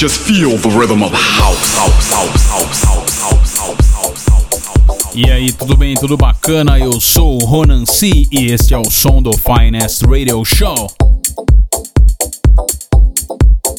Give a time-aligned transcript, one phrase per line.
[0.00, 5.14] Just feel the rhythm of house, house, house, house, house, house, house.
[5.14, 5.94] E aí, tudo bem?
[5.94, 6.78] Tudo bacana?
[6.78, 10.90] Eu sou o Ronan C e este é o som do Finest Radio Show.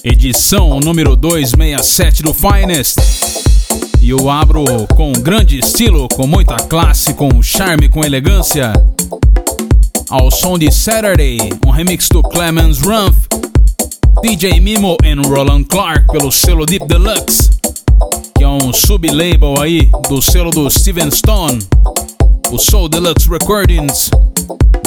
[0.04, 3.00] Edição número 267 do Finest.
[4.00, 4.64] E eu abro
[4.96, 8.74] com grande estilo, com muita classe, com charme, com elegância.
[10.08, 13.41] Ao som de Saturday, um remix do Clemens Rumpf,
[14.22, 17.50] DJ Mimo e Roland Clark pelo selo Deep Deluxe,
[18.38, 21.60] que é um sub-label aí do selo do Steven Stone,
[22.52, 24.12] o Soul Deluxe Recordings.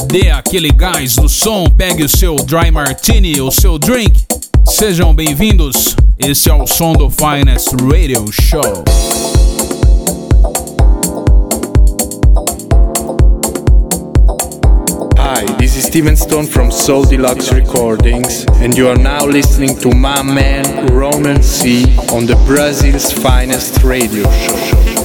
[0.06, 4.22] Dê aquele gás do som, pegue o seu dry martini, o seu drink.
[4.66, 5.96] Sejam bem-vindos.
[6.19, 8.84] Esse é o som do Finest Radio Show.
[15.27, 19.91] Hi, this is Steven Stone from Soul Deluxe Recordings, and you are now listening to
[19.91, 25.03] my man Ronan C on the Brazil's finest radio show.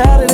[0.00, 0.29] out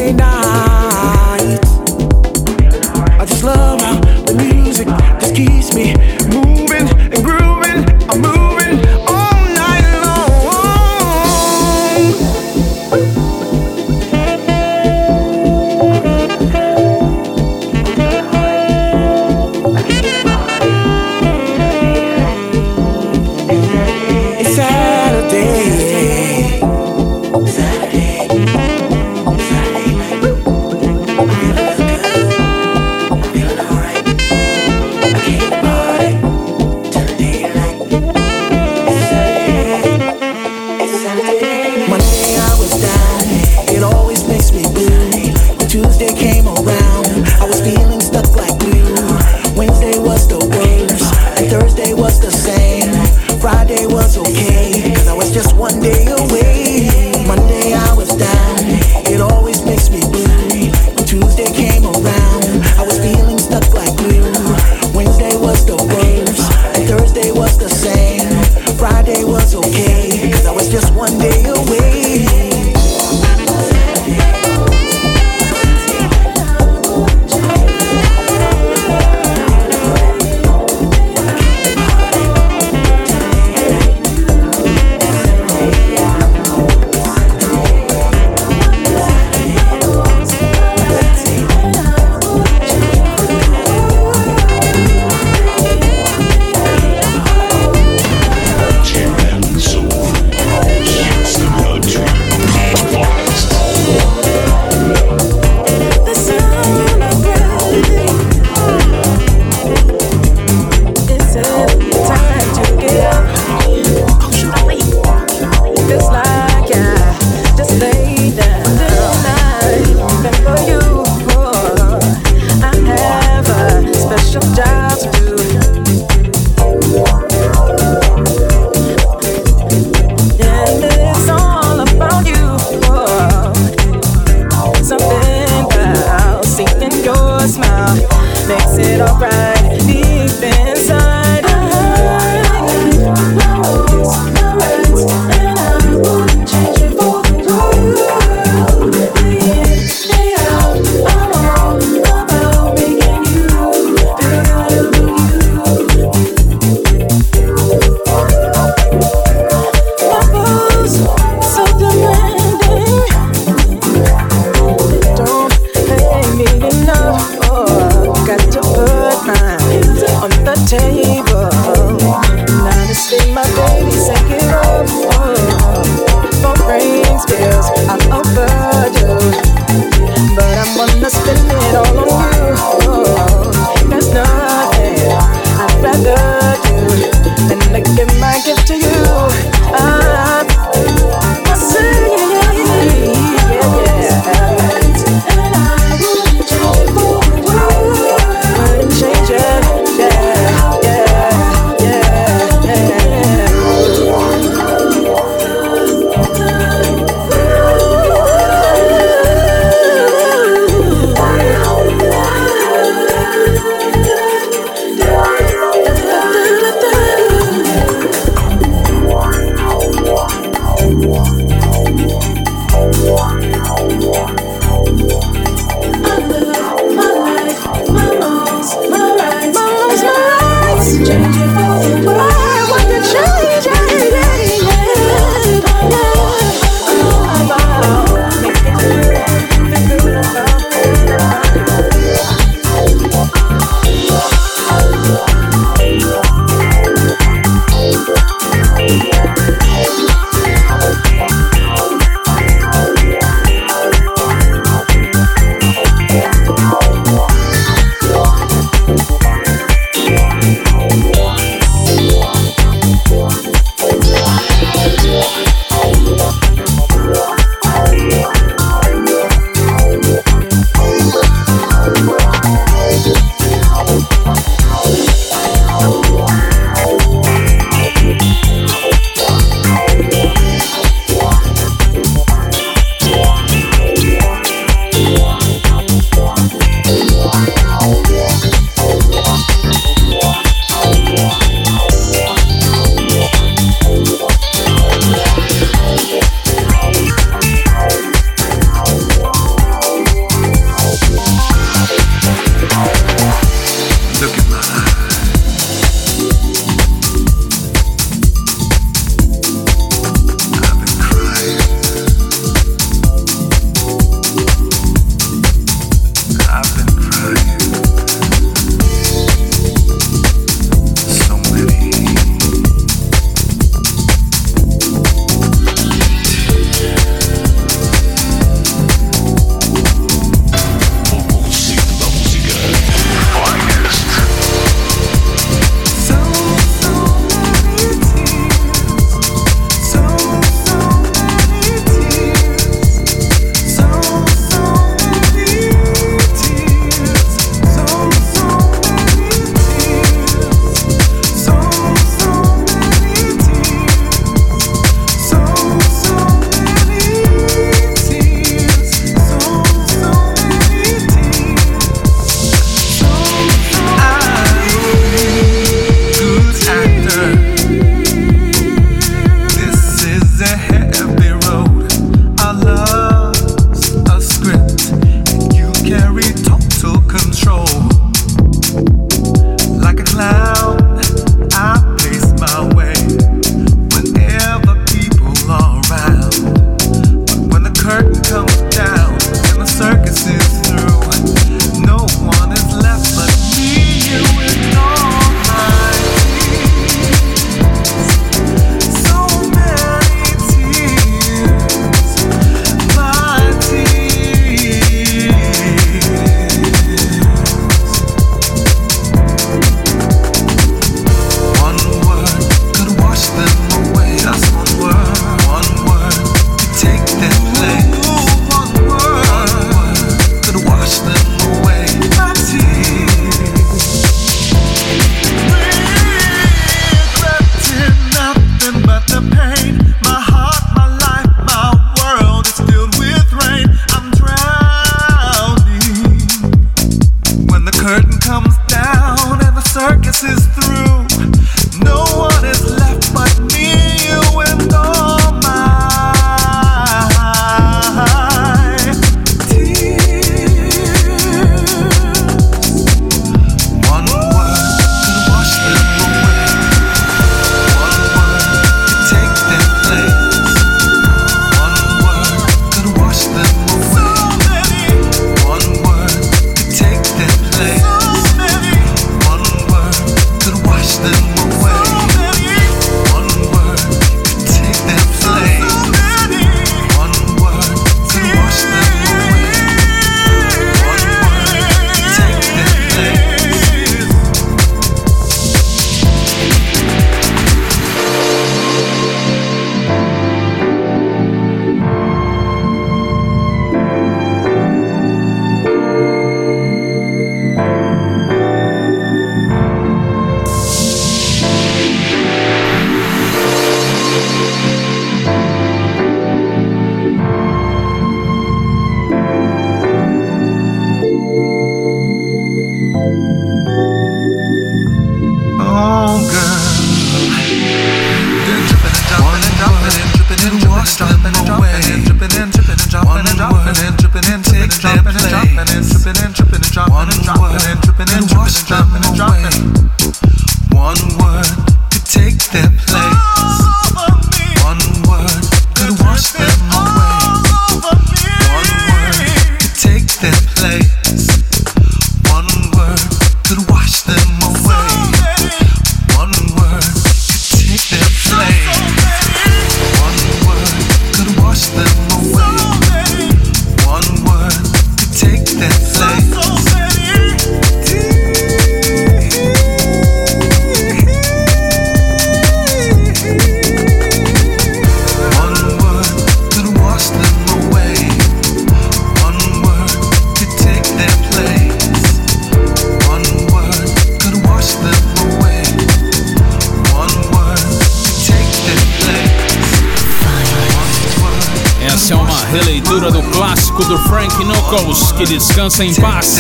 [585.27, 586.37] descansa em paz.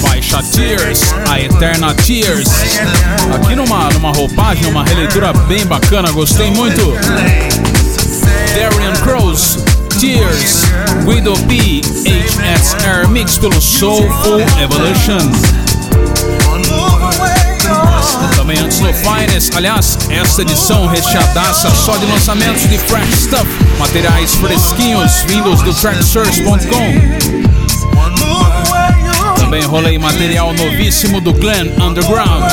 [0.00, 2.48] Baixa Tears, a Eterna Tears.
[3.34, 6.92] Aqui numa, numa roupagem, uma releitura bem bacana, gostei muito.
[8.54, 9.58] Darian Crows,
[9.98, 10.62] Tears,
[11.04, 15.18] Guido P, HSR Mix pelo Soulful Evolution.
[18.36, 23.46] Também antes no Finest, aliás, esta edição recheadaça só de lançamentos de fresh stuff,
[23.78, 27.69] materiais fresquinhos vindos do tracksource.com.
[29.36, 32.44] Também rolei material novíssimo do Glenn Underground.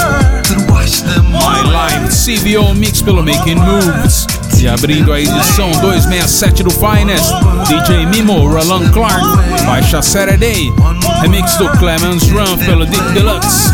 [1.29, 4.25] My Life CBO Mix pelo Making Moves.
[4.59, 7.31] E abrindo a edição 267 do Finest,
[7.67, 9.21] DJ Mimo, Roland Clark,
[9.65, 10.73] Baixa Saturday,
[11.21, 13.66] remix do Clemens Run pelo Deep Deluxe.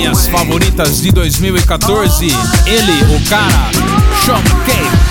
[0.00, 2.24] Minhas favoritas de 2014.
[2.24, 3.70] Ele, o cara,
[4.24, 5.09] Sean Cave.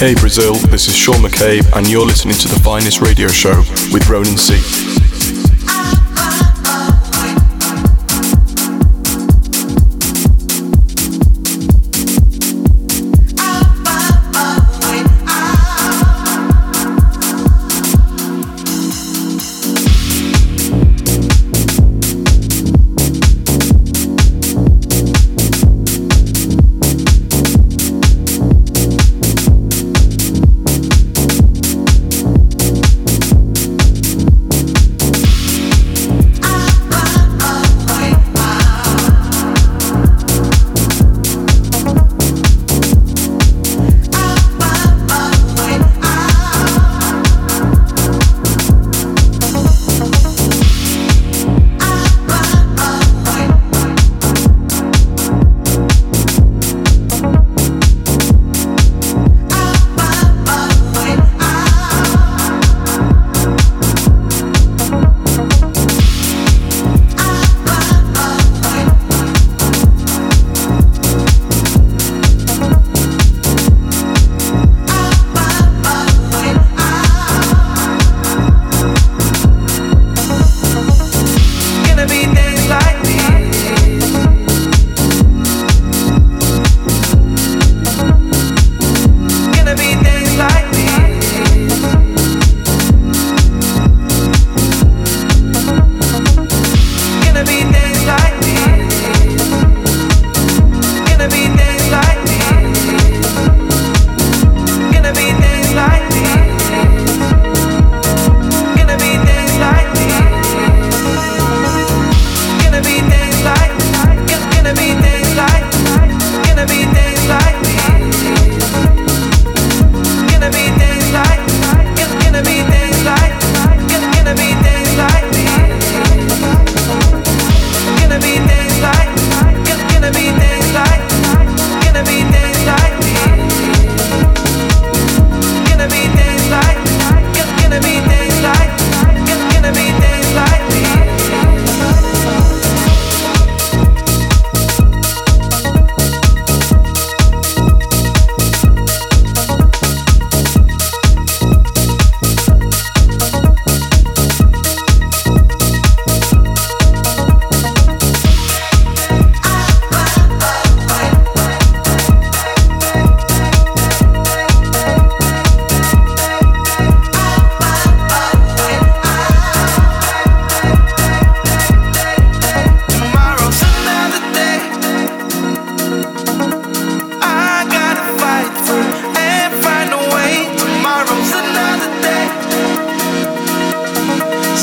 [0.00, 3.58] Hey Brazil, this is Sean McCabe, and you're listening to the finest radio show
[3.92, 4.99] with Ronan C.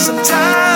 [0.07, 0.66] sometimes.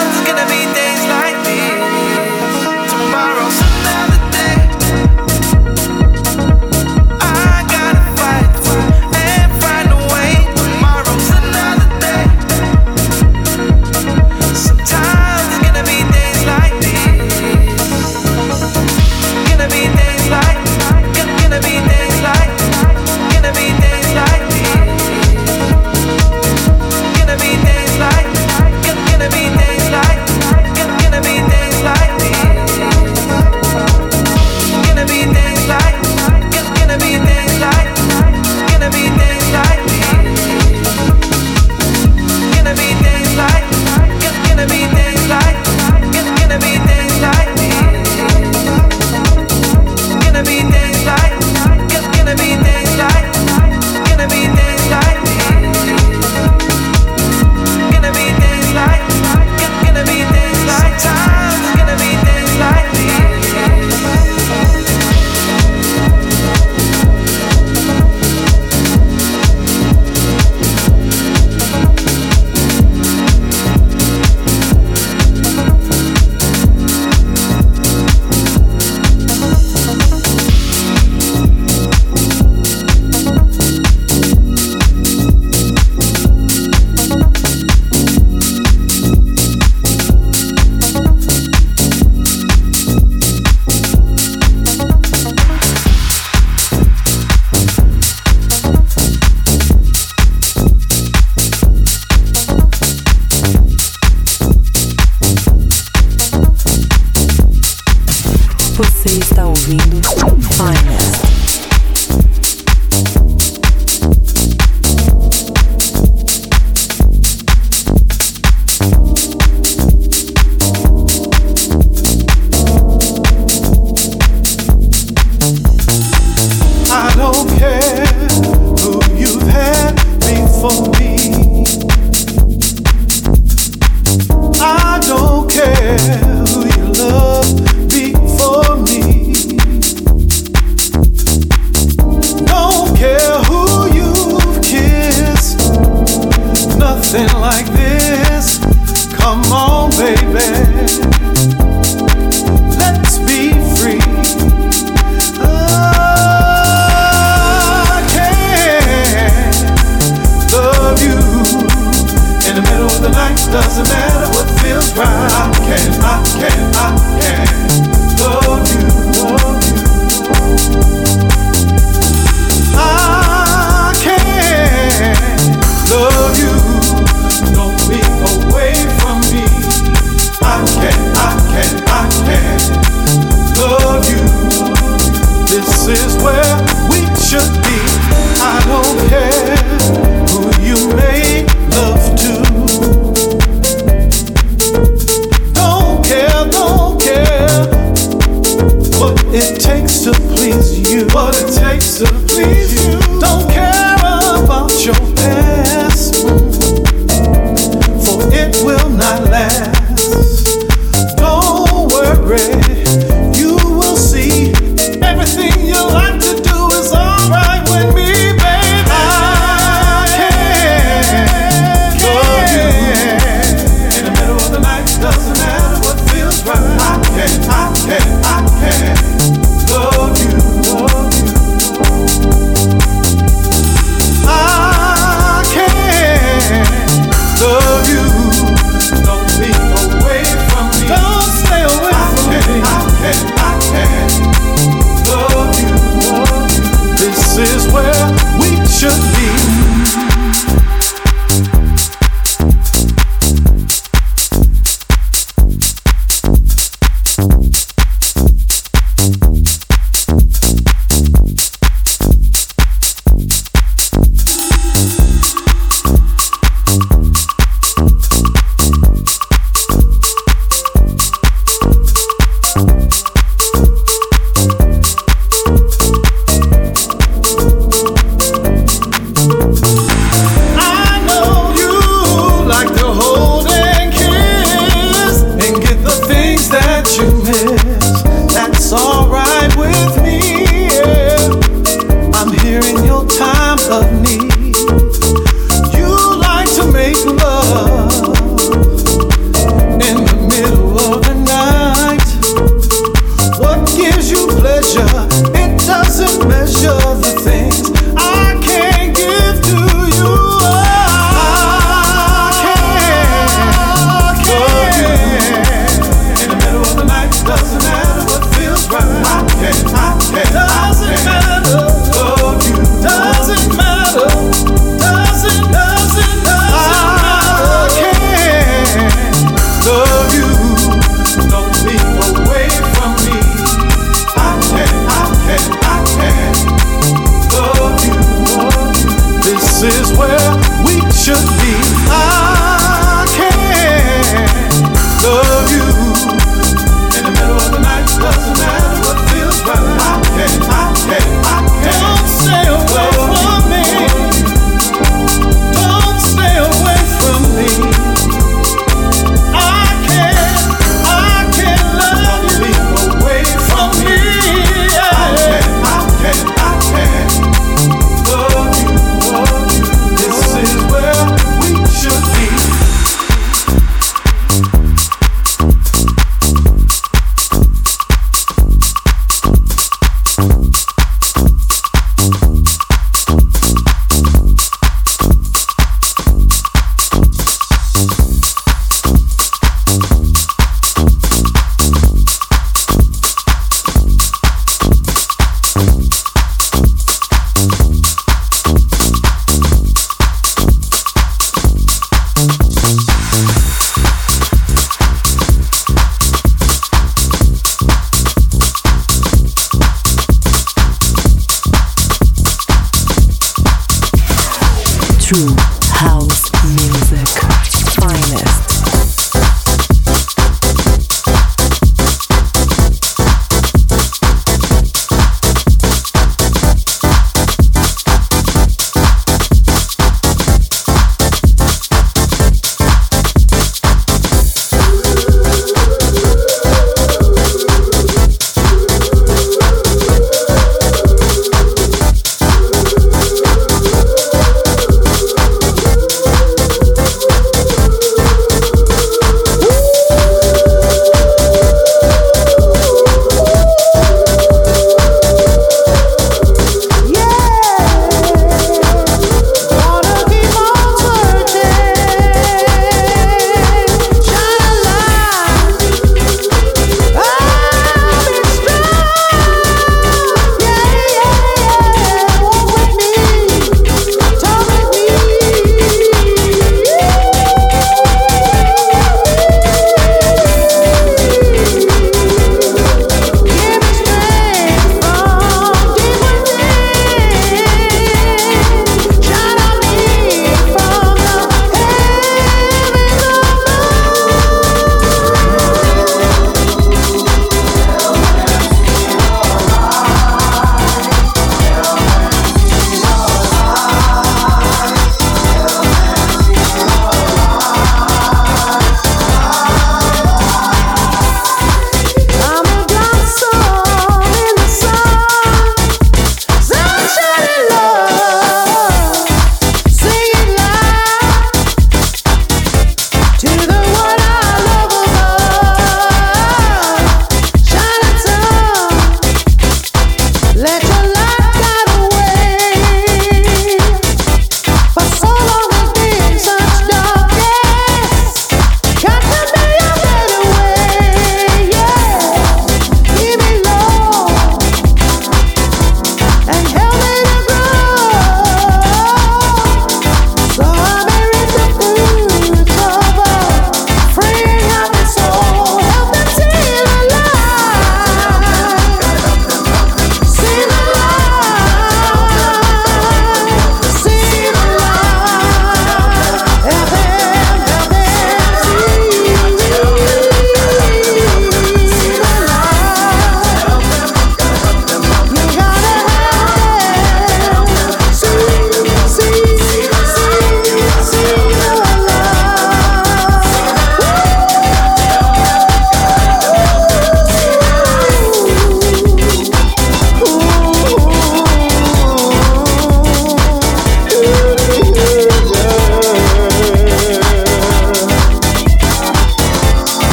[108.82, 110.02] Você está ouvindo
[110.41, 111.31] Finest.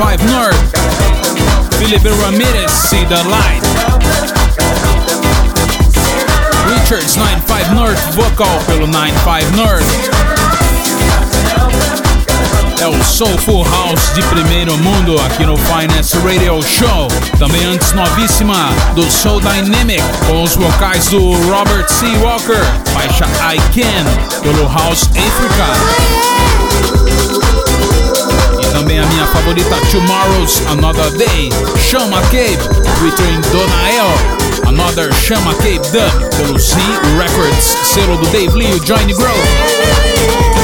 [0.00, 0.56] Finest 95 North.
[1.76, 3.60] Felipe Ramirez, See the Light.
[6.66, 9.84] Richards 95 North, vocal pelo 95 North.
[12.80, 17.08] É o Soulful House de primeiro mundo aqui no Finance Radio Show.
[17.38, 22.06] Também antes novíssima do Soul Dynamic com os vocais do Robert C.
[22.22, 25.66] Walker, faixa I Can pelo House Africa.
[28.72, 32.62] Também a minha favorita Tomorrow's Another Day, Chama Cape,
[32.98, 34.10] featuring Donael.
[34.66, 36.76] Another Chama Cape Dub pelo Z
[37.18, 40.59] Records, selo do Dave Lee e Johnny Grove.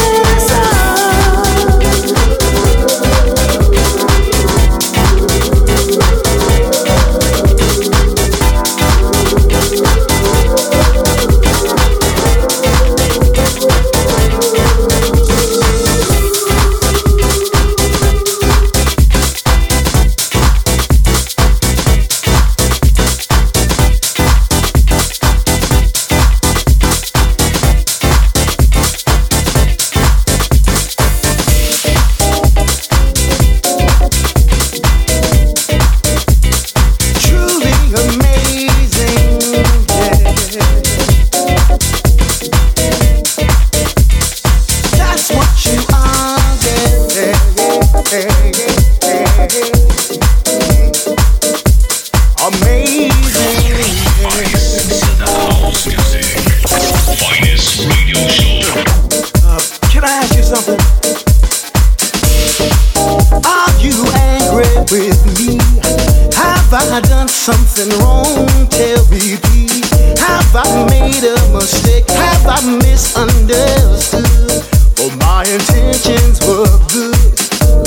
[68.71, 69.91] Tell me, please.
[70.19, 72.09] Have I made a mistake?
[72.11, 74.63] Have I misunderstood?
[74.99, 77.15] Well, my intentions were good.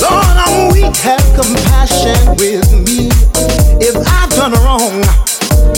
[0.02, 0.96] Lord, I'm weak.
[1.04, 3.10] Have compassion with me.
[3.82, 5.04] If I've done wrong,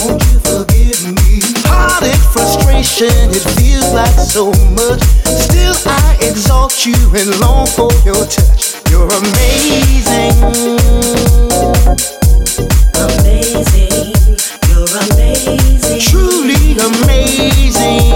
[0.01, 1.41] won't you forgive me?
[1.65, 5.01] Heartache, frustration, it feels like so much.
[5.25, 8.75] Still, I exalt you and long for your touch.
[8.89, 10.35] You're amazing.
[12.97, 14.20] Amazing.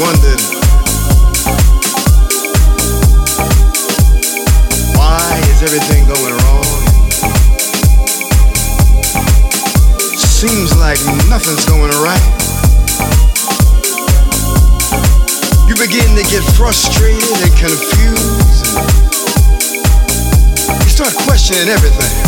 [0.00, 0.40] wondered
[4.94, 6.64] why is everything going wrong?
[10.16, 12.22] Seems like nothing's going right.
[15.66, 18.78] You begin to get frustrated and confused.
[20.84, 22.27] You start questioning everything.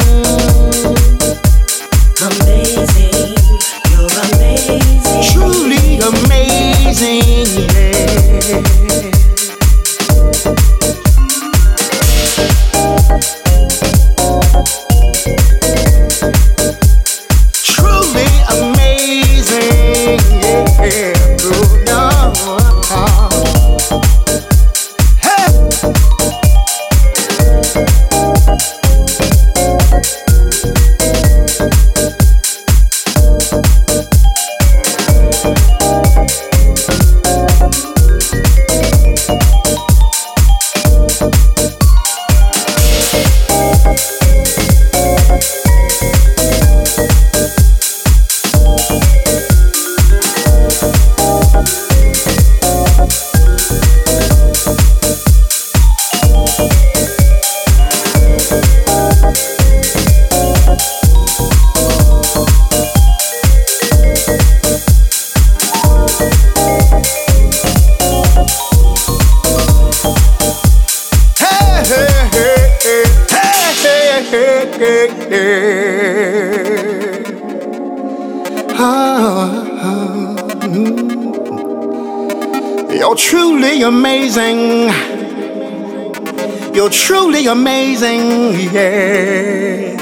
[87.51, 89.99] amazing, yeah.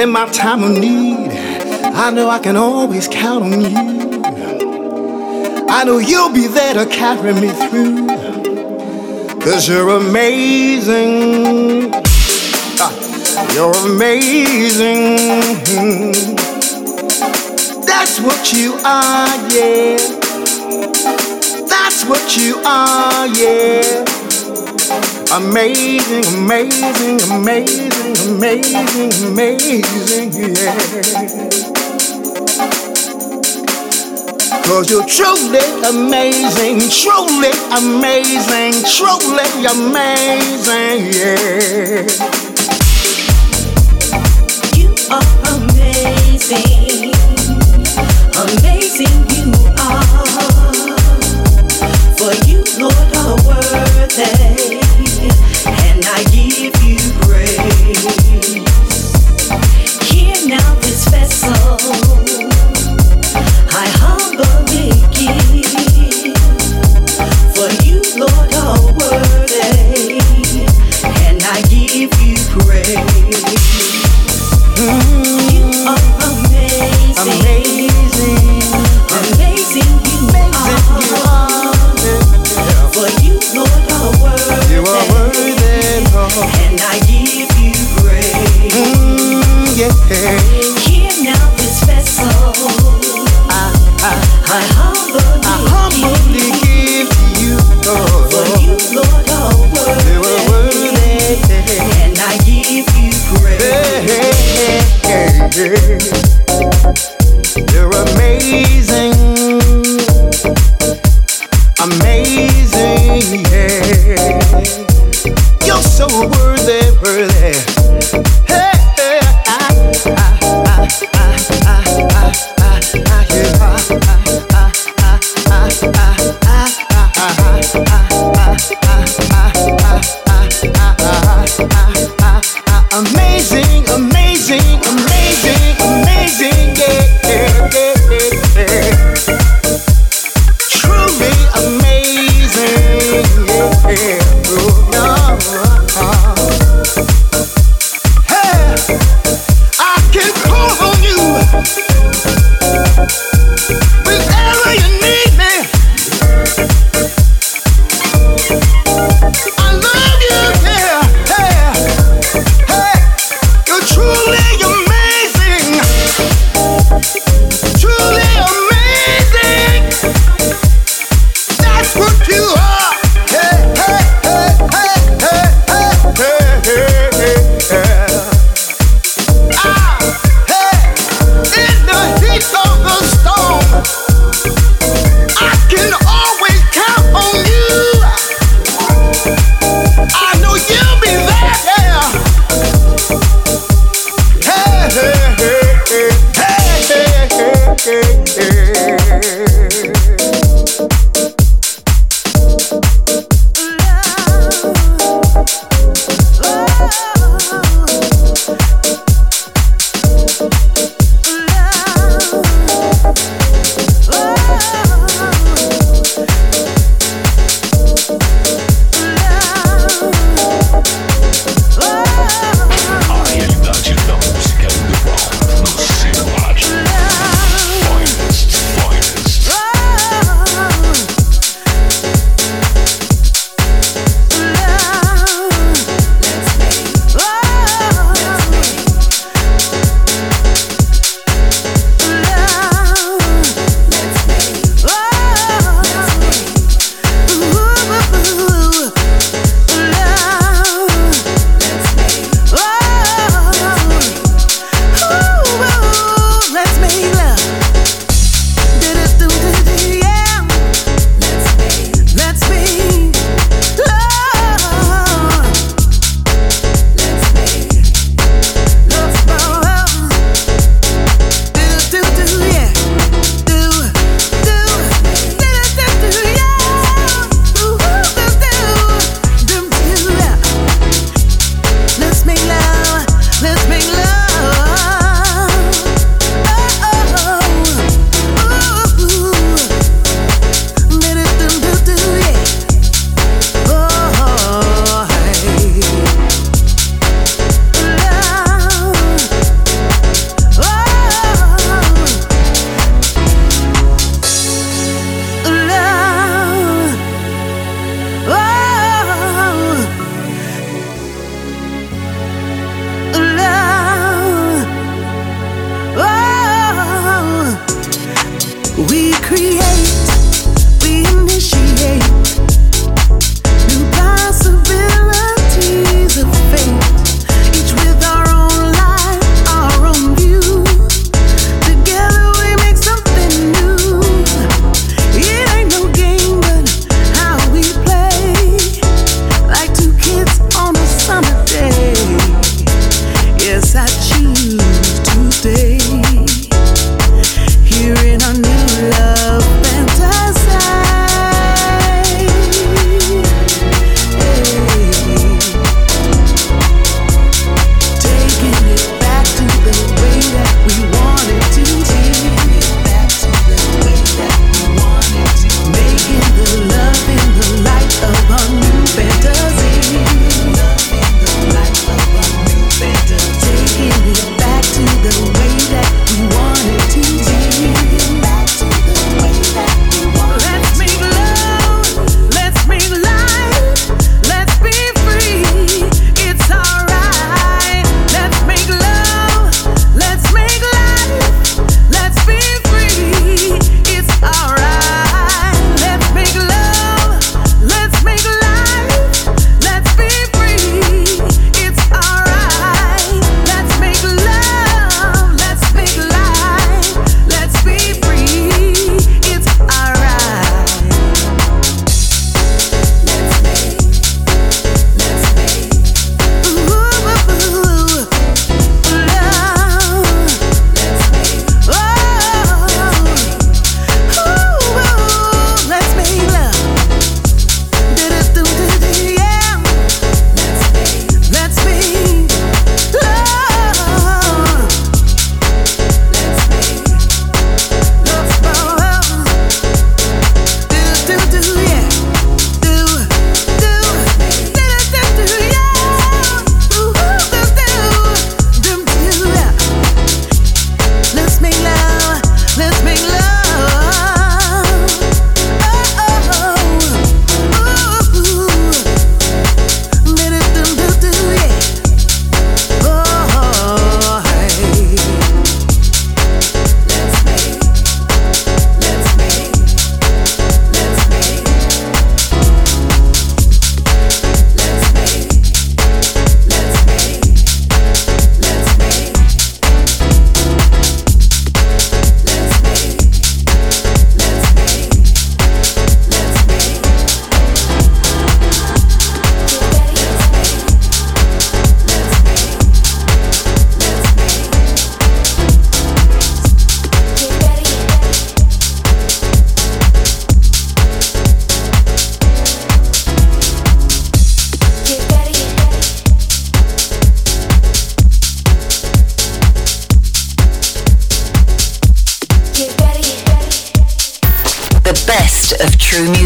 [0.00, 3.76] In my time of need, I know I can always count on you.
[5.68, 8.06] I know you'll be there to carry me through.
[9.40, 11.90] Cause you're amazing.
[12.80, 12.92] Ah,
[13.54, 15.16] you're amazing.
[17.84, 19.98] That's what you are, yeah.
[21.68, 24.17] That's what you are, yeah.
[25.30, 27.92] Amazing, amazing, amazing,
[28.30, 30.72] amazing, amazing, yeah.
[34.64, 42.08] Cause you're truly amazing, truly amazing, truly amazing, yeah.
[44.76, 47.12] You are amazing,
[48.34, 50.24] amazing you are.
[52.16, 54.67] For you, Lord, are worthy,
[56.04, 56.77] I give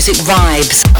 [0.05, 0.92] music vibes.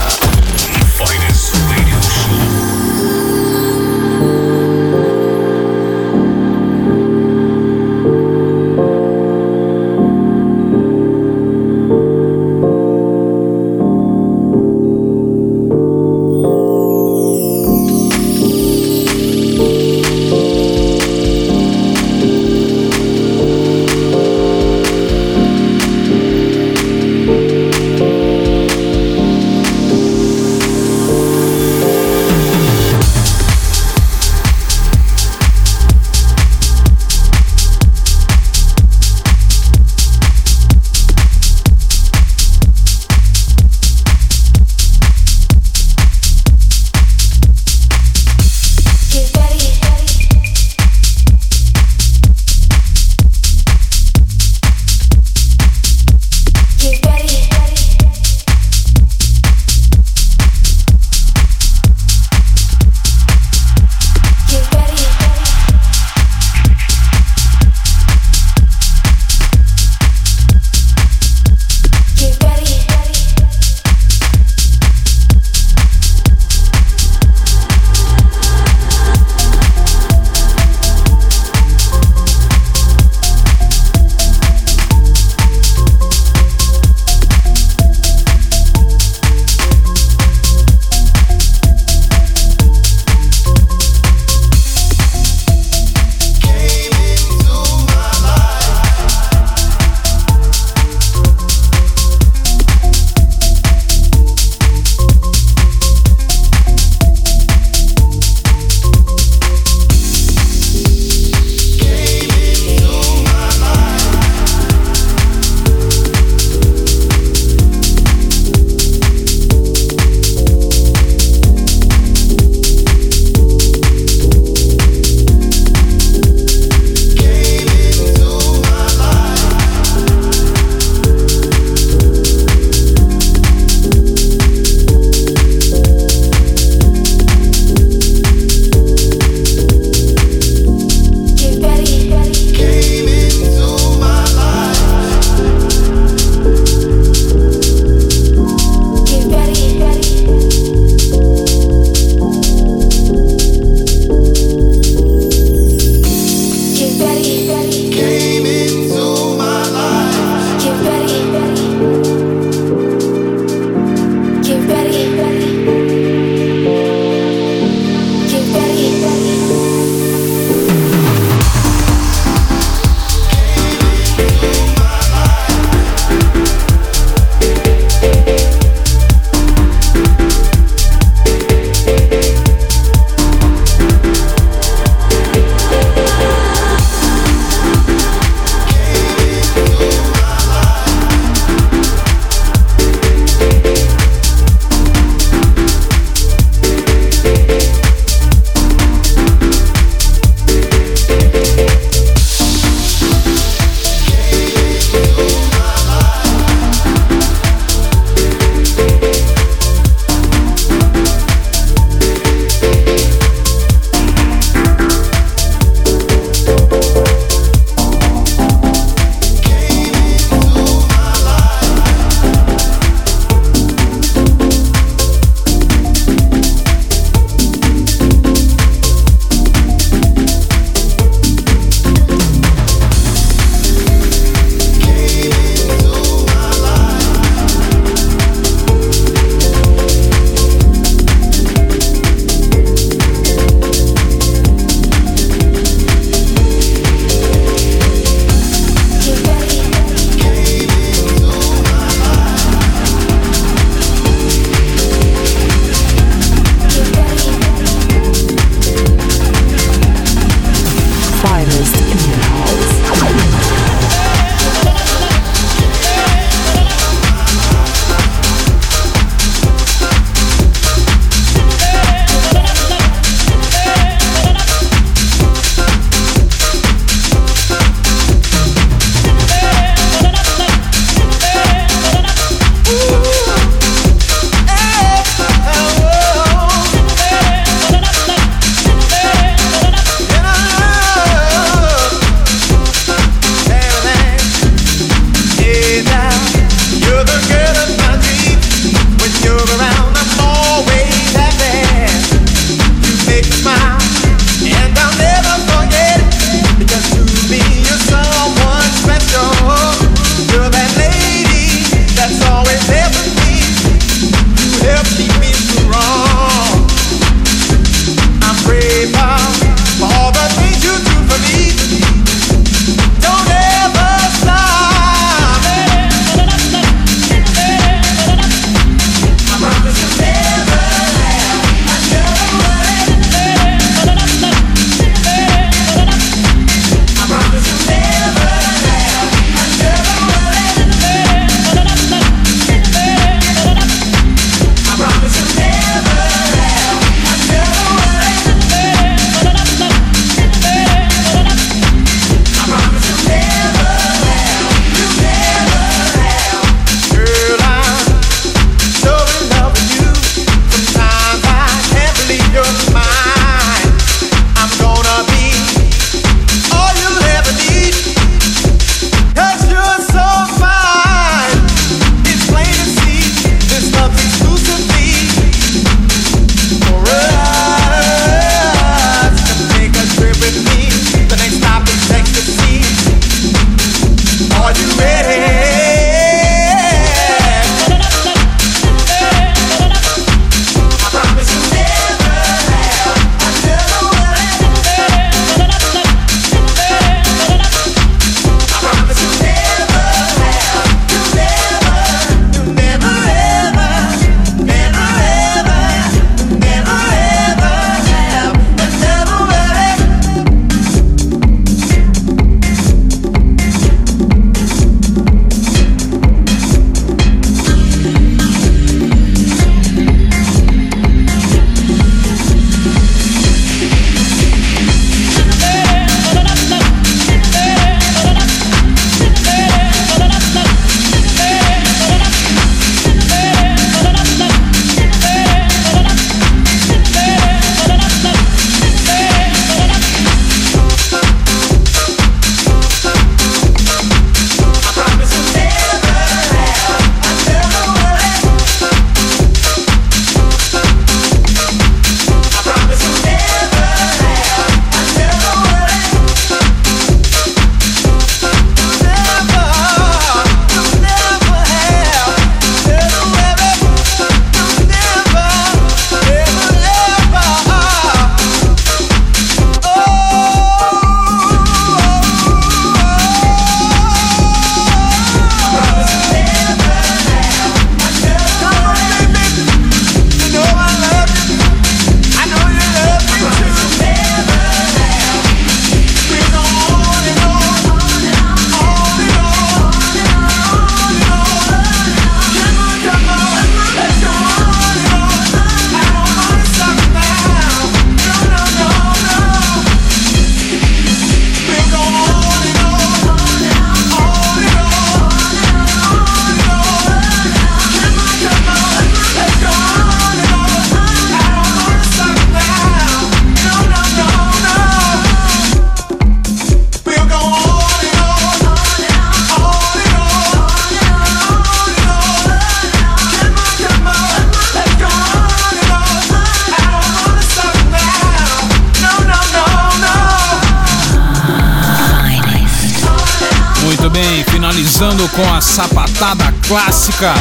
[534.31, 537.13] Finalizando com a sapatada clássica.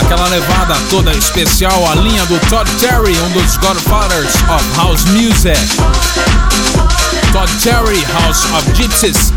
[0.00, 5.58] Aquela levada toda especial, a linha do Todd Terry, um dos Godfathers of House Music.
[7.32, 9.32] Todd Terry, House of Gypsies.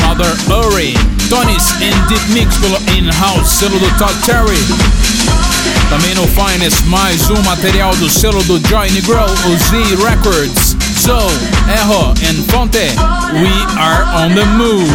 [0.00, 0.94] Another Uri,
[1.28, 4.58] Tony's in Deep Mix pelo In-House, selo do Todd Terry.
[5.88, 10.81] Também no Finest, mais um material do selo do Joy Negro, o Z Records.
[11.00, 11.32] Zoe,
[11.68, 12.92] Erro and Fonte,
[13.32, 14.88] We Are On The Move.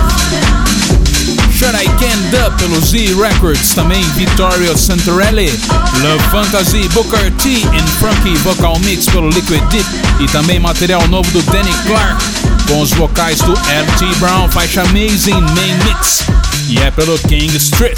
[1.52, 5.50] Should I Can Up pelo Z Records, também Vittorio Santorelli,
[6.02, 9.90] Love Fantasy, Booker T and Frankie Vocal Mix pelo Liquid Deep
[10.20, 12.24] e também material novo do Danny Clark
[12.68, 14.20] com os vocais do L.T.
[14.20, 16.26] Brown, faixa Amazing Main Mix
[16.68, 17.98] e é pelo King Street.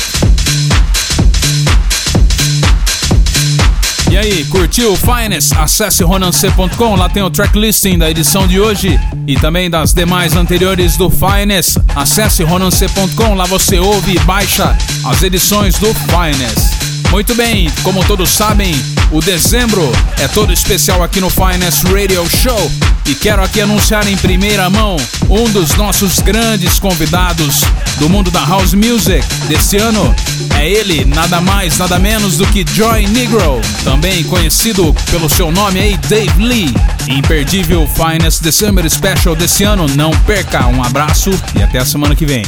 [4.20, 5.54] Aí, curtiu o Finest?
[5.58, 10.98] Acesse ronance.com, lá tem o tracklisting da edição de hoje e também das demais anteriores
[10.98, 11.78] do Finest.
[11.96, 16.78] Acesse ronance.com, lá você ouve e baixa as edições do Finest.
[17.12, 18.76] Muito bem, como todos sabem,
[19.12, 19.90] o dezembro
[20.20, 22.72] é todo especial aqui no Finest Radio Show
[23.10, 24.96] e quero aqui anunciar em primeira mão
[25.28, 27.64] um dos nossos grandes convidados
[27.98, 30.14] do mundo da house music desse ano.
[30.56, 35.80] É ele, nada mais, nada menos do que Joy Negro, também conhecido pelo seu nome
[35.80, 36.72] aí, Dave Lee.
[37.08, 40.68] Imperdível Finest December Special desse ano, não perca.
[40.68, 42.44] Um abraço e até a semana que vem.